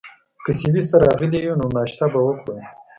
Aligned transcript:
که 0.43 0.51
سویس 0.61 0.87
ته 0.91 0.97
راغلي 1.05 1.39
یو، 1.45 1.55
نو 1.59 1.65
ناشته 1.75 2.05
به 2.11 2.19
وکړو. 2.25 2.55